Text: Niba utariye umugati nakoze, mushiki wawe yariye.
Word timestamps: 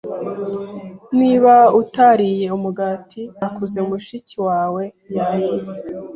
Niba 1.19 1.55
utariye 1.81 2.47
umugati 2.57 3.21
nakoze, 3.39 3.77
mushiki 3.87 4.35
wawe 4.47 4.83
yariye. 5.15 5.61